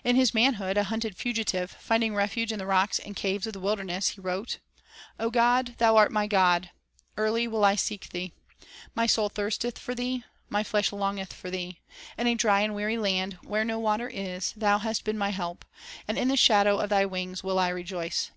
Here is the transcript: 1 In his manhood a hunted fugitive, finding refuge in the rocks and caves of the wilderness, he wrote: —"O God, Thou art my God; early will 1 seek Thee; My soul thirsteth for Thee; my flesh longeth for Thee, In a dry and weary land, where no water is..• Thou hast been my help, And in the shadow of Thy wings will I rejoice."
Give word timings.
1 0.00 0.10
In 0.12 0.16
his 0.16 0.32
manhood 0.32 0.78
a 0.78 0.84
hunted 0.84 1.14
fugitive, 1.14 1.70
finding 1.72 2.14
refuge 2.14 2.52
in 2.52 2.58
the 2.58 2.64
rocks 2.64 2.98
and 2.98 3.14
caves 3.14 3.46
of 3.46 3.52
the 3.52 3.60
wilderness, 3.60 4.08
he 4.08 4.20
wrote: 4.22 4.60
—"O 5.20 5.28
God, 5.30 5.74
Thou 5.76 5.94
art 5.98 6.10
my 6.10 6.26
God; 6.26 6.70
early 7.18 7.46
will 7.46 7.60
1 7.60 7.76
seek 7.76 8.08
Thee; 8.08 8.32
My 8.94 9.04
soul 9.04 9.28
thirsteth 9.28 9.78
for 9.78 9.94
Thee; 9.94 10.24
my 10.48 10.64
flesh 10.64 10.90
longeth 10.90 11.34
for 11.34 11.50
Thee, 11.50 11.80
In 12.16 12.26
a 12.26 12.34
dry 12.34 12.62
and 12.62 12.74
weary 12.74 12.96
land, 12.96 13.34
where 13.42 13.62
no 13.62 13.78
water 13.78 14.08
is..• 14.08 14.54
Thou 14.54 14.78
hast 14.78 15.04
been 15.04 15.18
my 15.18 15.28
help, 15.28 15.66
And 16.08 16.16
in 16.16 16.28
the 16.28 16.36
shadow 16.38 16.78
of 16.78 16.88
Thy 16.88 17.04
wings 17.04 17.44
will 17.44 17.58
I 17.58 17.68
rejoice." 17.68 18.30